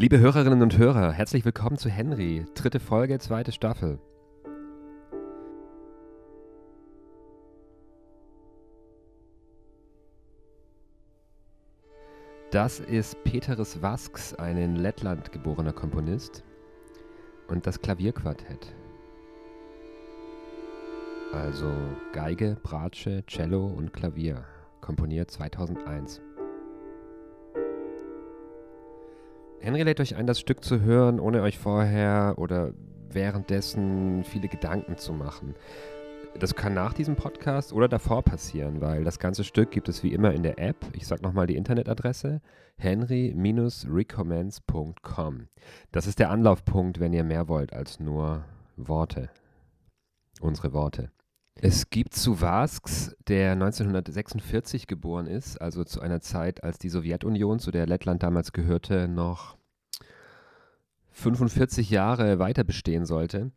[0.00, 3.98] Liebe Hörerinnen und Hörer, herzlich willkommen zu Henry, dritte Folge, zweite Staffel.
[12.50, 16.44] Das ist Peteris Vasks, ein in Lettland geborener Komponist,
[17.48, 18.74] und das Klavierquartett.
[21.34, 21.70] Also
[22.14, 24.46] Geige, Bratsche, Cello und Klavier,
[24.80, 26.22] komponiert 2001.
[29.60, 32.72] Henry lädt euch ein, das Stück zu hören, ohne euch vorher oder
[33.10, 35.54] währenddessen viele Gedanken zu machen.
[36.38, 40.14] Das kann nach diesem Podcast oder davor passieren, weil das ganze Stück gibt es wie
[40.14, 40.76] immer in der App.
[40.94, 42.40] Ich sage nochmal die Internetadresse:
[42.78, 45.48] henry-recommends.com.
[45.92, 48.46] Das ist der Anlaufpunkt, wenn ihr mehr wollt als nur
[48.76, 49.28] Worte.
[50.40, 51.10] Unsere Worte.
[51.62, 57.70] Es gibt Suwasks, der 1946 geboren ist, also zu einer Zeit, als die Sowjetunion, zu
[57.70, 59.58] der Lettland damals gehörte, noch
[61.10, 63.50] 45 Jahre weiter bestehen sollte.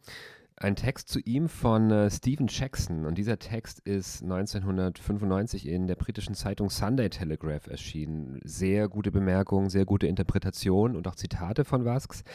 [0.58, 5.96] Ein Text zu ihm von äh, Stephen Jackson und dieser Text ist 1995 in der
[5.96, 8.42] britischen Zeitung Sunday Telegraph erschienen.
[8.44, 12.26] Sehr gute Bemerkungen, sehr gute Interpretation und auch Zitate von Vasks.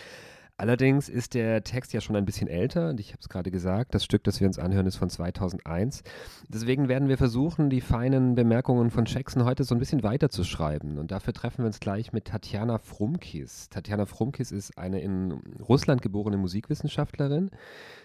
[0.61, 3.95] Allerdings ist der Text ja schon ein bisschen älter und ich habe es gerade gesagt,
[3.95, 6.03] das Stück, das wir uns anhören, ist von 2001.
[6.48, 10.42] Deswegen werden wir versuchen, die feinen Bemerkungen von Jackson heute so ein bisschen weiter zu
[10.42, 13.69] schreiben und dafür treffen wir uns gleich mit Tatjana Frumkis.
[13.69, 17.50] Tatjana Frumkis ist eine in Russland geborene Musikwissenschaftlerin.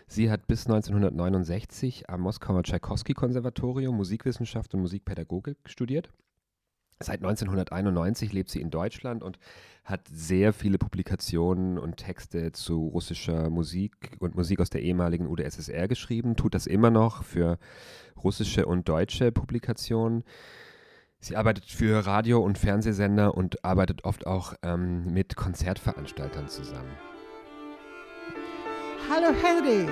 [0.05, 6.11] Sie hat bis 1969 am Moskauer Tschaikowski-Konservatorium Musikwissenschaft und Musikpädagogik studiert.
[7.03, 9.37] Seit 1991 lebt sie in Deutschland und
[9.83, 15.89] hat sehr viele Publikationen und Texte zu russischer Musik und Musik aus der ehemaligen UdSSR
[15.89, 17.57] geschrieben, tut das immer noch für
[18.23, 20.23] russische und deutsche Publikationen.
[21.19, 26.91] Sie arbeitet für Radio- und Fernsehsender und arbeitet oft auch ähm, mit Konzertveranstaltern zusammen.
[29.09, 29.89] Hallo Henry.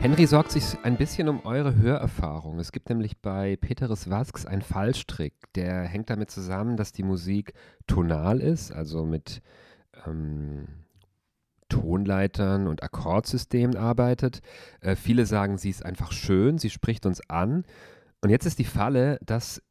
[0.00, 2.58] Henry sorgt sich ein bisschen um eure Hörerfahrung.
[2.58, 7.52] Es gibt nämlich bei Peteris Vasks einen Fallstrick, der hängt damit zusammen, dass die Musik
[7.86, 9.42] tonal ist, also mit
[10.06, 10.68] ähm,
[11.68, 14.40] Tonleitern und Akkordsystemen arbeitet.
[14.80, 17.66] Äh, viele sagen, sie ist einfach schön, sie spricht uns an.
[18.22, 19.62] Und jetzt ist die Falle, das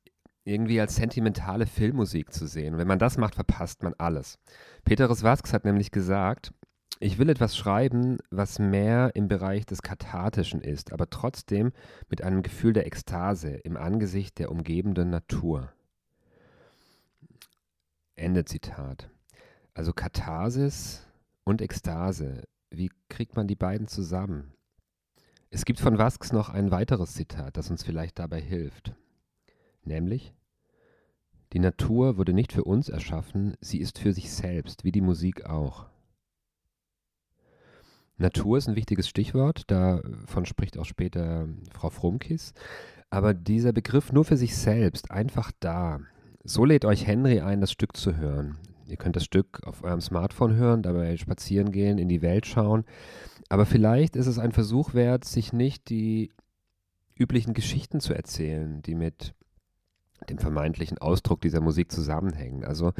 [0.44, 2.78] irgendwie als sentimentale Filmmusik zu sehen.
[2.78, 4.38] Wenn man das macht, verpasst man alles.
[4.86, 6.54] Peteris Vasks hat nämlich gesagt,
[7.00, 11.72] ich will etwas schreiben, was mehr im Bereich des Kathartischen ist, aber trotzdem
[12.10, 15.72] mit einem Gefühl der Ekstase im Angesicht der umgebenden Natur.
[18.16, 19.10] Ende Zitat.
[19.74, 21.08] Also Katharsis
[21.46, 24.52] und Ekstase, wie kriegt man die beiden zusammen?
[25.52, 28.94] Es gibt von Vasks noch ein weiteres Zitat, das uns vielleicht dabei hilft.
[29.86, 30.34] Nämlich,
[31.54, 35.46] die Natur wurde nicht für uns erschaffen, sie ist für sich selbst, wie die Musik
[35.46, 35.90] auch.
[38.20, 42.54] Natur ist ein wichtiges Stichwort, davon spricht auch später Frau Frumkis.
[43.10, 46.00] Aber dieser Begriff nur für sich selbst, einfach da.
[46.44, 48.58] So lädt euch Henry ein, das Stück zu hören.
[48.88, 52.86] Ihr könnt das Stück auf eurem Smartphone hören, dabei spazieren gehen, in die Welt schauen.
[53.50, 56.32] Aber vielleicht ist es ein Versuch wert, sich nicht die
[57.18, 59.34] üblichen Geschichten zu erzählen, die mit
[60.28, 62.64] dem vermeintlichen Ausdruck dieser Musik zusammenhängen.
[62.64, 62.94] Also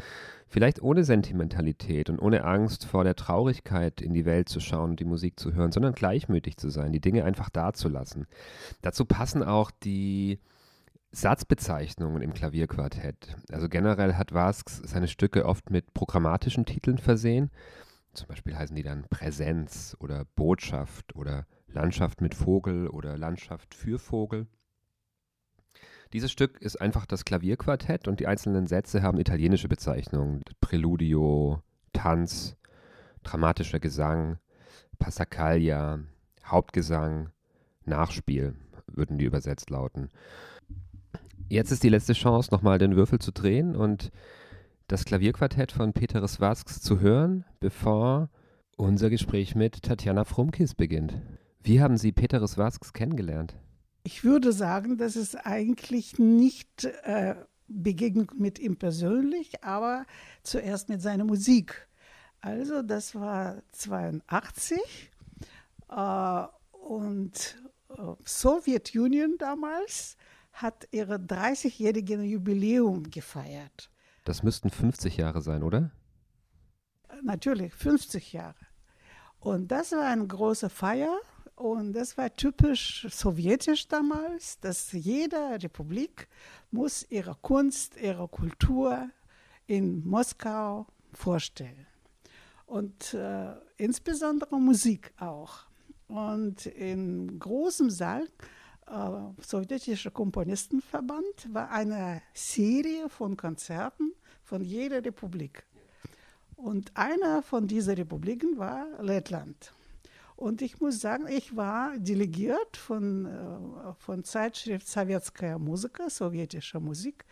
[0.46, 5.00] vielleicht ohne Sentimentalität und ohne Angst vor der Traurigkeit in die Welt zu schauen und
[5.00, 8.26] die Musik zu hören, sondern gleichmütig zu sein, die Dinge einfach dazulassen.
[8.82, 10.40] Dazu passen auch die
[11.12, 13.36] Satzbezeichnungen im Klavierquartett.
[13.50, 17.50] Also generell hat Vasks seine Stücke oft mit programmatischen Titeln versehen.
[18.12, 23.98] Zum Beispiel heißen die dann Präsenz oder Botschaft oder Landschaft mit Vogel oder Landschaft für
[23.98, 24.46] Vogel.
[26.12, 30.42] Dieses Stück ist einfach das Klavierquartett und die einzelnen Sätze haben italienische Bezeichnungen.
[30.60, 31.62] Preludio,
[31.92, 32.56] Tanz,
[33.22, 34.38] dramatischer Gesang,
[34.98, 36.00] Passacaglia,
[36.44, 37.30] Hauptgesang,
[37.84, 38.56] Nachspiel
[38.88, 40.08] würden die übersetzt lauten.
[41.48, 44.10] Jetzt ist die letzte Chance, nochmal den Würfel zu drehen und
[44.88, 48.30] das Klavierquartett von Peteris Vasks zu hören, bevor
[48.76, 51.14] unser Gespräch mit Tatjana Frumkis beginnt.
[51.62, 53.54] Wie haben Sie Peteris Vasks kennengelernt?
[54.02, 57.34] Ich würde sagen, das ist eigentlich nicht äh,
[57.68, 60.06] Begegnung mit ihm persönlich, aber
[60.42, 61.86] zuerst mit seiner Musik.
[62.40, 64.80] Also das war 82
[65.90, 67.94] äh, und äh,
[68.24, 70.16] Sowjetunion damals
[70.52, 73.90] hat ihre 30-jährige Jubiläum gefeiert.
[74.24, 75.90] Das müssten 50 Jahre sein, oder?
[77.22, 78.56] Natürlich, 50 Jahre.
[79.38, 81.18] Und das war eine große Feier
[81.60, 86.26] und das war typisch sowjetisch damals, dass jede Republik
[86.70, 89.10] muss ihre Kunst, ihre Kultur
[89.66, 91.86] in Moskau vorstellen.
[92.64, 95.66] Und äh, insbesondere Musik auch.
[96.08, 98.26] Und im großen Saal,
[98.86, 104.14] äh, Sowjetischer Komponistenverband, war eine Serie von Konzerten
[104.44, 105.66] von jeder Republik.
[106.56, 109.74] Und einer von diesen Republiken war Lettland.
[110.40, 117.26] Und ich muss sagen, ich war delegiert von, äh, von Zeitschrift Sowjetskaya Musika, sowjetischer Musik,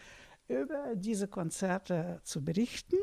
[0.46, 2.99] über diese Konzerte zu berichten.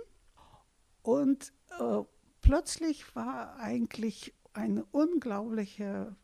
[1.01, 2.03] Und äh,
[2.41, 6.15] plötzlich war eigentlich ein unglaublicher,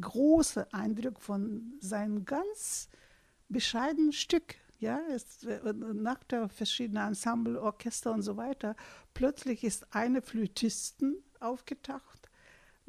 [0.00, 2.88] großer Eindruck von seinem ganz
[3.48, 5.60] bescheidenen Stück ja, ist, äh,
[5.94, 8.76] nach der verschiedenen Ensemble, Orchester und so weiter,
[9.14, 12.21] plötzlich ist eine Flötistin aufgetaucht,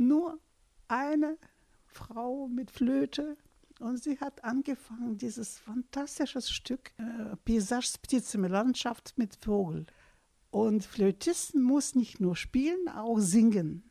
[0.08, 0.40] nur
[0.88, 1.38] eine
[1.86, 3.38] Frau mit Flöte
[3.80, 9.86] und sie hat angefangen, dieses fantastische Stück äh, Paysage Spitze, Landschaft mit Vogel.
[10.52, 13.84] Und Flötisten muss nicht nur spielen, auch singen.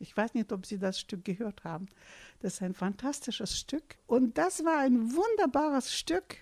[0.00, 1.86] Ich weiß nicht, ob Sie das Stück gehört haben.
[2.40, 3.96] Das ist ein fantastisches Stück.
[4.06, 6.38] Und das war ein wunderbares Stück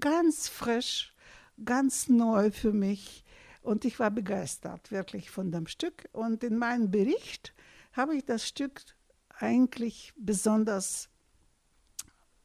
[0.00, 1.14] ganz frisch,
[1.62, 3.24] ganz neu für mich.
[3.60, 6.08] Und ich war begeistert wirklich von dem Stück.
[6.12, 7.52] Und in meinem Bericht
[7.94, 8.82] habe ich das Stück
[9.38, 11.08] eigentlich besonders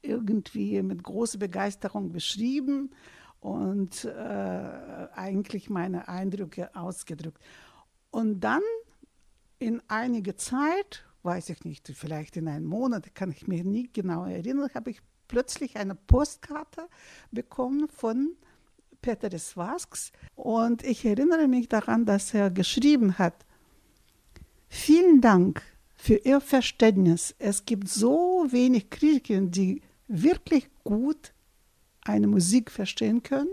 [0.02, 2.92] irgendwie mit großer Begeisterung beschrieben
[3.40, 4.10] und äh,
[5.14, 7.42] eigentlich meine Eindrücke ausgedrückt.
[8.12, 8.62] Und dann
[9.60, 14.26] in einiger Zeit, weiß ich nicht, vielleicht in einem Monat, kann ich mich nie genau
[14.26, 16.88] erinnern, habe ich plötzlich eine Postkarte
[17.32, 18.36] bekommen von
[19.02, 23.46] Peter des Wasks und ich erinnere mich daran, dass er geschrieben hat,
[24.70, 25.62] vielen Dank
[25.96, 27.36] für Ihr Verständnis.
[27.40, 31.34] Es gibt so wenig Kritiker, die wirklich gut
[32.02, 33.50] eine Musik verstehen können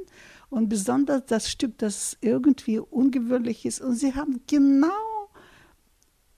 [0.49, 3.81] und besonders das Stück, das irgendwie ungewöhnlich ist.
[3.81, 5.31] Und sie haben genau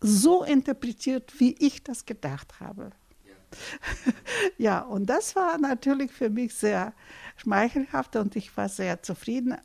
[0.01, 2.91] so interpretiert, wie ich das gedacht habe.
[4.57, 6.95] ja, und das war natürlich für mich sehr
[7.37, 9.57] schmeichelhaft und ich war sehr zufrieden.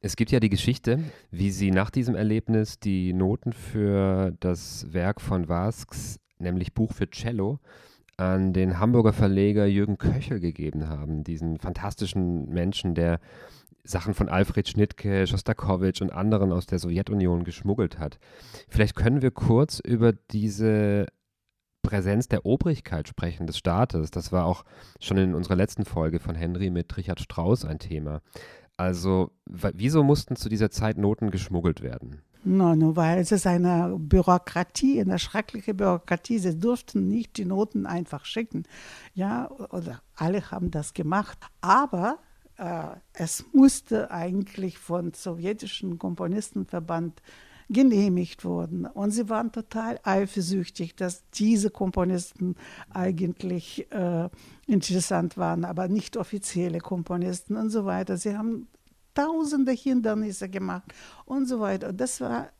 [0.00, 1.00] Es gibt ja die Geschichte,
[1.30, 7.10] wie Sie nach diesem Erlebnis die Noten für das Werk von Vasks, nämlich Buch für
[7.10, 7.60] Cello,
[8.16, 13.20] an den Hamburger Verleger Jürgen Köchel gegeben haben, diesen fantastischen Menschen, der
[13.84, 18.18] Sachen von Alfred Schnittke, Schostakowitsch und anderen aus der Sowjetunion geschmuggelt hat.
[18.68, 21.06] Vielleicht können wir kurz über diese
[21.82, 24.10] Präsenz der Obrigkeit sprechen, des Staates.
[24.10, 24.64] Das war auch
[25.00, 28.22] schon in unserer letzten Folge von Henry mit Richard Strauss ein Thema.
[28.76, 32.20] Also, wieso mussten zu dieser Zeit Noten geschmuggelt werden?
[32.44, 36.38] No, no, weil es ist eine Bürokratie, eine schreckliche Bürokratie.
[36.38, 38.64] Sie durften nicht die Noten einfach schicken.
[39.14, 41.38] Ja, oder alle haben das gemacht.
[41.60, 42.18] Aber
[42.56, 42.84] äh,
[43.14, 47.20] es musste eigentlich von sowjetischen Komponistenverband
[47.68, 48.86] genehmigt wurden.
[48.86, 52.56] Und sie waren total eifersüchtig, dass diese Komponisten
[52.90, 54.28] eigentlich äh,
[54.66, 58.16] interessant waren, aber nicht offizielle Komponisten und so weiter.
[58.16, 58.68] Sie haben
[59.14, 60.92] tausende Hindernisse gemacht
[61.24, 61.92] und so weiter.
[61.92, 62.50] Das war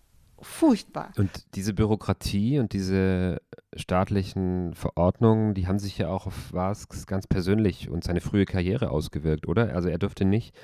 [0.41, 1.13] furchtbar.
[1.17, 3.41] Und diese Bürokratie und diese
[3.75, 8.91] staatlichen Verordnungen, die haben sich ja auch auf Vasks ganz persönlich und seine frühe Karriere
[8.91, 9.75] ausgewirkt, oder?
[9.75, 10.55] Also er durfte nicht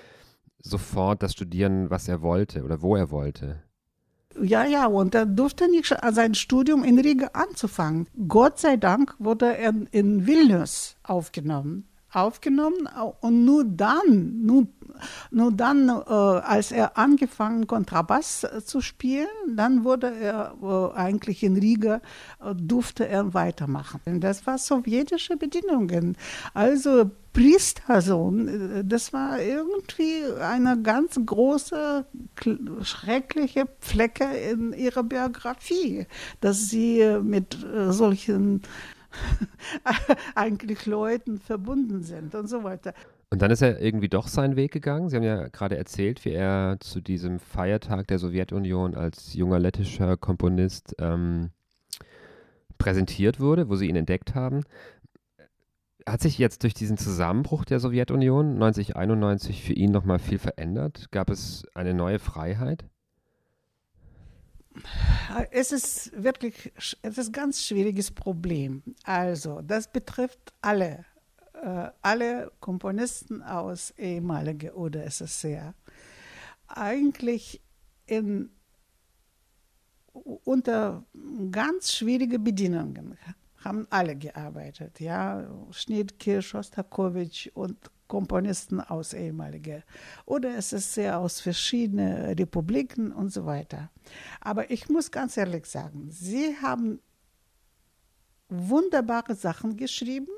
[0.59, 3.63] sofort das studieren, was er wollte oder wo er wollte.
[4.41, 8.07] Ja, ja, und er durfte nicht sein Studium in Riga anzufangen.
[8.29, 11.89] Gott sei Dank wurde er in Vilnius aufgenommen.
[12.13, 12.89] Aufgenommen
[13.21, 14.67] und nur dann, nur,
[15.31, 21.57] nur dann, äh, als er angefangen Kontrabass zu spielen, dann wurde er äh, eigentlich in
[21.57, 22.03] Riga,
[22.45, 24.21] äh, durfte er weitermachen.
[24.21, 26.19] Das war sowjetische Bedingungen.
[26.53, 32.05] Also Priestersohn, das war irgendwie eine ganz große,
[32.83, 36.07] schreckliche Flecke in ihrer Biografie,
[36.41, 38.63] dass sie mit äh, solchen
[40.35, 42.95] eigentlich Leuten verbunden sind und so weiter.
[43.31, 45.09] Und dann ist er irgendwie doch seinen Weg gegangen.
[45.09, 50.19] Sie haben ja gerade erzählt, wie er zu diesem Feiertag der Sowjetunion als junger lettischer
[50.19, 51.49] Komponist ähm,
[52.77, 54.65] präsentiert wurde, wo sie ihn entdeckt haben.
[56.07, 61.11] Hat sich jetzt durch diesen Zusammenbruch der Sowjetunion 1991 für ihn nochmal viel verändert?
[61.11, 62.85] Gab es eine neue Freiheit?
[65.51, 68.83] Es ist wirklich, es ist ein ganz schwieriges Problem.
[69.05, 71.05] Also, das betrifft alle,
[71.63, 75.75] äh, alle Komponisten aus ehemaliger UdSSR.
[76.69, 77.63] eigentlich
[78.07, 78.51] in,
[80.13, 81.05] unter
[81.51, 83.19] ganz schwierigen Bedingungen
[83.65, 87.77] haben alle gearbeitet, ja, Schnittke, Schostakowitsch und
[88.09, 89.83] Komponisten aus ehemaligen.
[90.27, 93.91] Oder es ist sehr aus verschiedenen Republiken und so weiter.
[94.41, 97.01] Aber ich muss ganz ehrlich sagen, sie haben
[98.49, 100.29] wunderbare Sachen geschrieben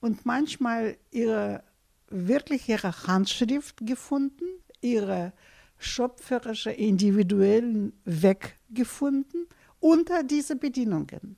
[0.00, 1.62] und manchmal ihre
[2.08, 4.44] wirklich ihre Handschrift gefunden,
[4.80, 5.32] ihre
[5.78, 9.46] schöpferische individuellen Weg gefunden
[9.80, 11.36] unter diese Bedingungen.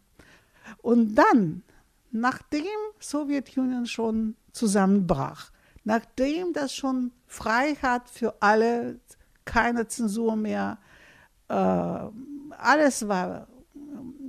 [0.83, 1.63] Und dann,
[2.11, 2.65] nachdem
[2.99, 5.51] Sowjetunion schon zusammenbrach,
[5.85, 9.01] nachdem das schon Freiheit für alle,
[9.45, 10.79] keine Zensur mehr,
[11.49, 13.49] äh, alles war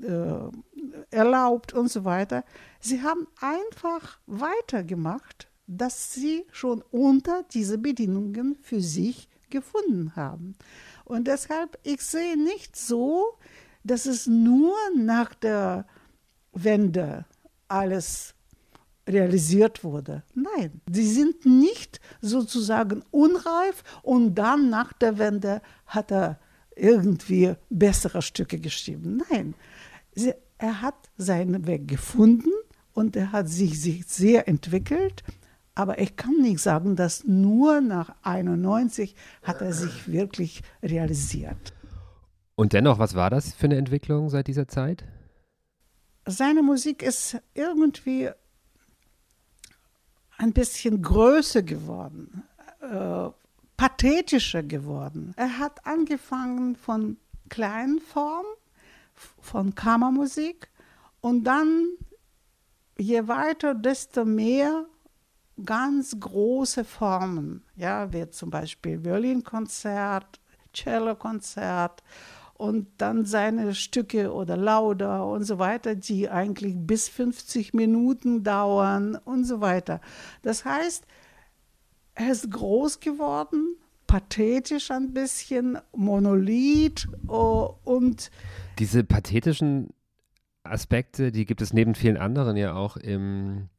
[0.02, 2.44] äh, erlaubt und so weiter,
[2.80, 10.56] sie haben einfach weitergemacht, dass sie schon unter diese Bedingungen für sich gefunden haben.
[11.06, 13.38] Und deshalb, ich sehe nicht so,
[13.84, 15.86] dass es nur nach der
[16.54, 17.26] Wende
[17.68, 18.34] alles
[19.08, 20.24] realisiert wurde.
[20.34, 26.40] Nein, sie sind nicht sozusagen unreif und dann nach der Wende hat er
[26.76, 29.22] irgendwie bessere Stücke geschrieben.
[29.30, 29.56] Nein,
[30.14, 32.52] sie, er hat seinen Weg gefunden
[32.94, 35.24] und er hat sich, sich sehr entwickelt.
[35.76, 41.74] Aber ich kann nicht sagen, dass nur nach 91 hat er sich wirklich realisiert.
[42.56, 45.06] Und dennoch, was war das für eine Entwicklung seit dieser Zeit?
[46.30, 48.30] Seine Musik ist irgendwie
[50.38, 52.44] ein bisschen größer geworden,
[52.82, 53.30] äh,
[53.78, 55.34] pathetischer geworden.
[55.36, 57.18] Er hat angefangen von
[57.50, 58.52] kleinen Formen,
[59.42, 60.70] von Kammermusik
[61.22, 61.88] und dann
[62.98, 64.86] je weiter, desto mehr
[65.66, 70.40] ganz große Formen, ja, wie zum Beispiel Violinkonzert,
[70.74, 72.04] Cellokonzert
[72.60, 79.16] und dann seine Stücke oder Lauder und so weiter, die eigentlich bis 50 Minuten dauern
[79.16, 80.02] und so weiter.
[80.42, 81.06] Das heißt,
[82.16, 88.30] er ist groß geworden, pathetisch ein bisschen, Monolith oh, und
[88.78, 89.94] diese pathetischen
[90.64, 93.70] Aspekte, die gibt es neben vielen anderen ja auch im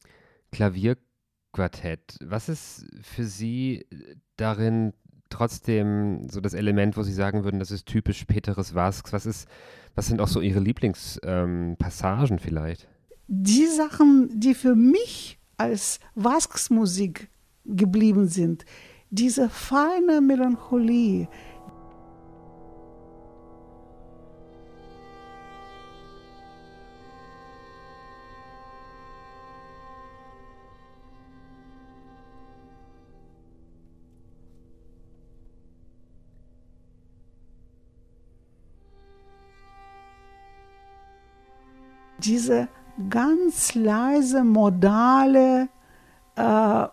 [0.53, 2.17] Klavierquartett.
[2.25, 3.85] Was ist für Sie
[4.39, 4.95] darin
[5.31, 9.13] trotzdem so das Element, wo Sie sagen würden, das ist typisch Peteres Vasks?
[9.13, 9.49] Was, ist,
[9.95, 12.89] was sind auch so Ihre Lieblingspassagen ähm, vielleicht?
[13.29, 17.29] Die Sachen, die für mich als Vasks Musik
[17.65, 18.65] geblieben sind,
[19.11, 21.29] diese feine Melancholie,
[42.25, 42.69] diese
[43.09, 45.69] ganz leise, modale
[46.37, 46.87] äh,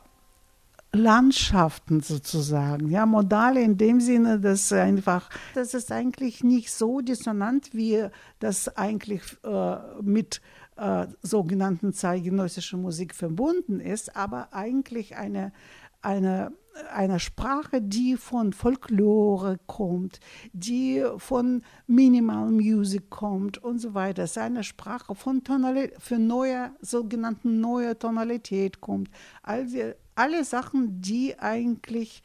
[0.94, 2.90] Landschaften sozusagen.
[2.90, 8.08] Ja, modale in dem Sinne, dass einfach, das ist eigentlich nicht so dissonant, wie
[8.40, 10.42] das eigentlich äh, mit
[10.78, 15.52] äh, sogenannten zeitgenössischer Musik verbunden ist, aber eigentlich eine,
[16.02, 16.52] eine
[16.94, 20.20] einer Sprache, die von Folklore kommt,
[20.54, 24.24] die von Minimal Music kommt und so weiter.
[24.24, 29.10] Es ist eine Sprache von Tonalität, für neue, sogenannten neue Tonalität kommt.
[29.44, 32.24] Also alle Sachen, die eigentlich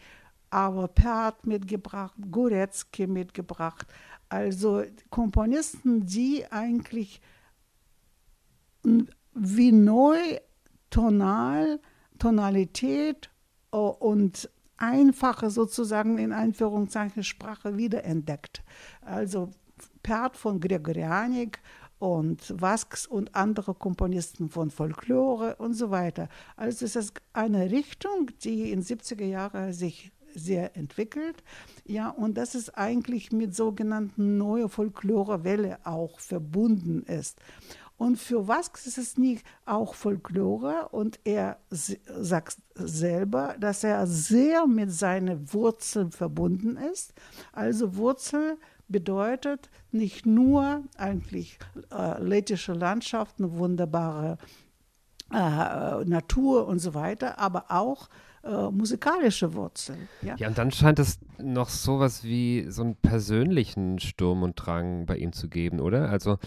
[0.50, 3.86] aber Perth mitgebracht, Goretzky mitgebracht,
[4.28, 7.20] also Komponisten, die eigentlich
[9.34, 10.18] wie neu
[10.90, 11.80] tonal,
[12.18, 13.31] Tonalität
[13.72, 18.62] und einfache sozusagen in Einführungszeichen Sprache wiederentdeckt.
[19.00, 19.50] Also
[20.02, 21.60] Perth von Gregorianik
[21.98, 26.28] und Vasks und andere Komponisten von Folklore und so weiter.
[26.56, 31.44] Also es ist eine Richtung, die in 70er Jahren sich sehr entwickelt.
[31.84, 37.38] Ja, und das ist eigentlich mit sogenannten neue Folklorewelle auch verbunden ist.
[37.96, 44.66] Und für Vasks ist es nicht auch Folklore und er sagt selber, dass er sehr
[44.66, 47.14] mit seinen Wurzeln verbunden ist.
[47.52, 48.58] Also Wurzel
[48.88, 51.58] bedeutet nicht nur eigentlich
[51.90, 54.38] äh, lettische Landschaften, wunderbare
[55.32, 58.08] äh, Natur und so weiter, aber auch
[58.44, 60.08] äh, musikalische Wurzeln.
[60.20, 60.36] Ja?
[60.36, 65.16] ja, und dann scheint es noch sowas wie so einen persönlichen Sturm und Drang bei
[65.16, 66.10] ihm zu geben, oder?
[66.10, 66.38] Also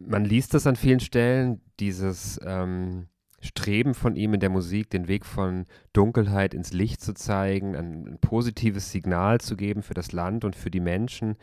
[0.00, 3.08] man liest das an vielen Stellen, dieses ähm,
[3.40, 8.06] Streben von ihm in der Musik, den Weg von Dunkelheit ins Licht zu zeigen, ein,
[8.06, 11.36] ein positives Signal zu geben für das Land und für die Menschen.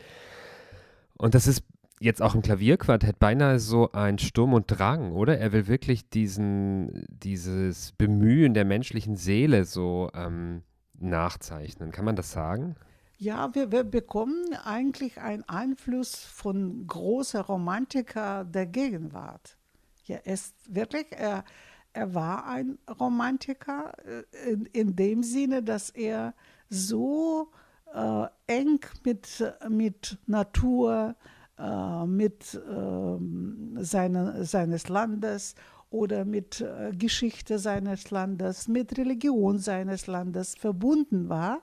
[1.17, 1.63] Und das ist
[1.99, 5.37] jetzt auch im Klavierquartett beinahe so ein Sturm und Drang, oder?
[5.37, 10.63] Er will wirklich diesen, dieses Bemühen der menschlichen Seele so ähm,
[10.99, 11.91] nachzeichnen.
[11.91, 12.75] Kann man das sagen?
[13.23, 19.55] Ja, wir, wir, bekommen eigentlich einen Einfluss von großer Romantiker der Gegenwart.
[20.03, 21.45] Ja, er ist wirklich, er,
[21.93, 26.33] er war ein Romantiker äh, in, in dem Sinne, dass er
[26.69, 27.49] so
[27.93, 31.15] äh, eng mit, mit Natur,
[31.57, 35.55] äh, mit äh, seine, seines Landes
[35.91, 41.61] oder mit äh, Geschichte seines Landes, mit Religion seines Landes verbunden war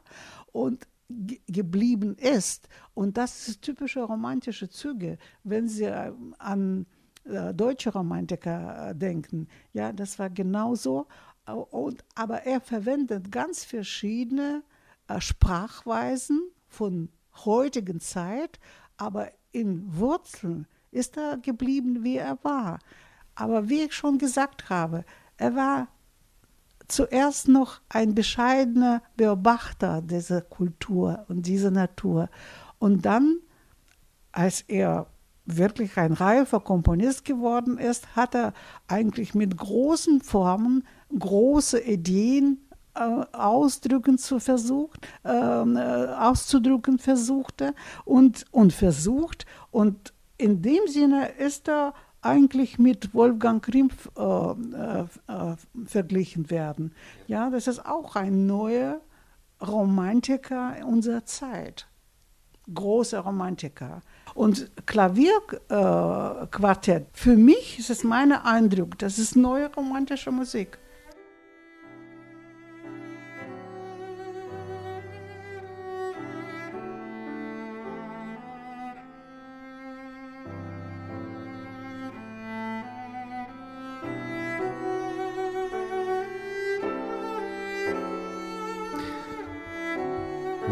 [0.53, 0.87] und
[1.47, 2.69] geblieben ist.
[2.95, 6.87] Und das ist typische romantische Züge, wenn Sie äh, an
[7.25, 9.49] äh, deutsche Romantiker äh, denken.
[9.73, 11.07] Ja, das war genauso.
[11.71, 14.63] Und, aber er verwendet ganz verschiedene
[15.19, 17.09] Sprachweisen von
[17.45, 18.61] heutigen Zeit,
[18.97, 22.79] aber in Wurzeln ist er geblieben, wie er war.
[23.35, 25.05] Aber wie ich schon gesagt habe,
[25.39, 25.89] er war
[26.93, 32.29] zuerst noch ein bescheidener Beobachter dieser Kultur und dieser Natur.
[32.79, 33.39] Und dann,
[34.33, 35.07] als er
[35.45, 38.53] wirklich ein reifer Komponist geworden ist, hat er
[38.89, 40.85] eigentlich mit großen Formen
[41.19, 42.59] große Ideen
[42.95, 43.01] äh,
[43.33, 49.47] ausdrücken zu versucht, ähm, äh, auszudrücken versuchte und, und versucht.
[49.71, 56.93] Und in dem Sinne ist er eigentlich mit Wolfgang Krimpf äh, äh, äh, verglichen werden.
[57.27, 59.01] Ja, das ist auch ein neuer
[59.61, 61.89] Romantiker unserer Zeit.
[62.73, 64.01] Großer Romantiker.
[64.35, 70.79] Und Klavierquartett, für mich ist es mein Eindruck, das ist neue romantische Musik.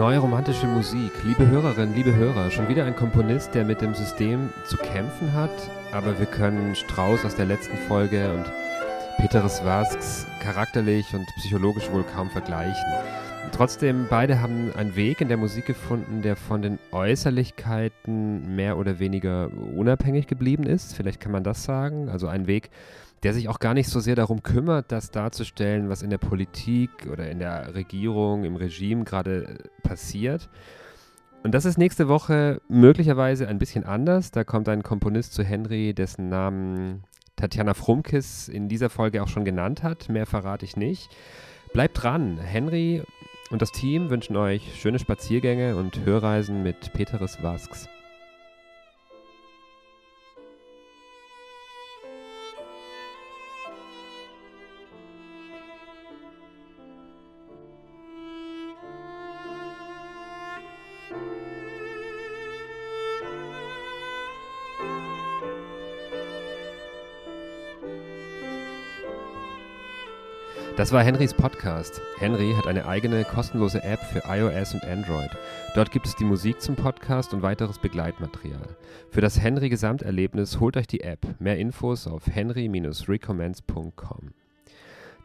[0.09, 1.13] Neue romantische Musik.
[1.23, 5.51] Liebe Hörerinnen, liebe Hörer, schon wieder ein Komponist, der mit dem System zu kämpfen hat,
[5.93, 8.51] aber wir können Strauss aus der letzten Folge und
[9.19, 12.87] Peteris Vasks charakterlich und psychologisch wohl kaum vergleichen.
[13.53, 18.99] Trotzdem, beide haben einen Weg in der Musik gefunden, der von den Äußerlichkeiten mehr oder
[19.01, 20.95] weniger unabhängig geblieben ist.
[20.95, 22.09] Vielleicht kann man das sagen.
[22.09, 22.71] Also ein Weg,
[23.23, 26.91] der sich auch gar nicht so sehr darum kümmert, das darzustellen, was in der Politik
[27.11, 30.49] oder in der Regierung, im Regime gerade äh, passiert.
[31.43, 34.31] Und das ist nächste Woche möglicherweise ein bisschen anders.
[34.31, 37.05] Da kommt ein Komponist zu Henry, dessen Namen
[37.37, 40.09] Tatjana Frumkis in dieser Folge auch schon genannt hat.
[40.09, 41.09] Mehr verrate ich nicht.
[41.73, 42.39] Bleibt dran.
[42.39, 43.03] Henry
[43.51, 47.89] und das Team wünschen euch schöne Spaziergänge und Hörreisen mit Peteris Vasks.
[70.79, 72.01] Das war Henrys Podcast.
[72.19, 75.31] Henry hat eine eigene kostenlose App für iOS und Android.
[75.75, 78.77] Dort gibt es die Musik zum Podcast und weiteres Begleitmaterial.
[79.11, 81.27] Für das Henry Gesamterlebnis holt euch die App.
[81.41, 84.35] Mehr Infos auf henry-recommends.com.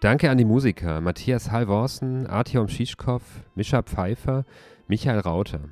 [0.01, 3.21] Danke an die Musiker Matthias Halvorsen, Artyom Schischkow,
[3.53, 4.45] Mischa Pfeiffer,
[4.87, 5.69] Michael Rauter.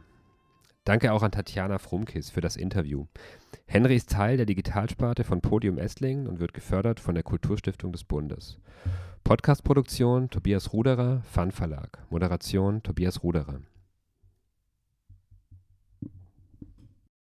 [0.84, 3.08] Danke auch an Tatjana Frumkis für das Interview.
[3.66, 8.04] Henry ist Teil der Digitalsparte von Podium Esslingen und wird gefördert von der Kulturstiftung des
[8.04, 8.60] Bundes.
[9.24, 12.00] Podcastproduktion Tobias Ruderer, Fun Verlag.
[12.10, 13.71] Moderation Tobias Ruderer.